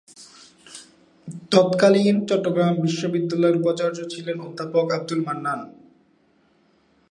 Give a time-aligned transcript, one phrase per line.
[1.51, 5.59] তৎকালীন চট্টগ্রাম বিশ্ববিদ্যালয়ের উপাচার্য ছিলেন অধ্যাপক আবদুল মান্নান।